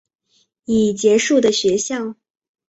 [0.65, 2.15] 已结束的学校